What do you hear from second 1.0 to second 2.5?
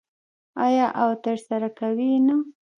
او ترسره کوي یې نه؟